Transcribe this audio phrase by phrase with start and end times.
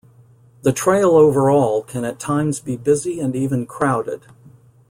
[0.63, 4.25] The trail overall can at times be busy and even crowded.